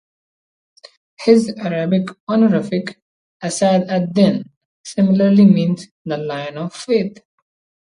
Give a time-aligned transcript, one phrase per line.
[1.23, 2.99] His Arabic honorific
[3.43, 4.49] "Asad ad-Din"
[4.83, 7.19] similarly means "the lion of faith".